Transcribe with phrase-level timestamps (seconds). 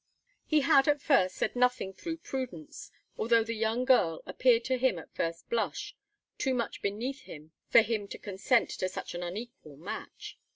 [0.47, 4.97] He had, at first, said nothing through prudence, although the young girl appeared to him,
[4.97, 5.95] at first blush,
[6.39, 10.39] too much beneath him for him to consent to such an unequal match.